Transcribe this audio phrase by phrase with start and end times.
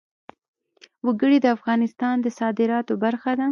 [1.05, 3.47] وګړي د افغانستان د صادراتو برخه ده.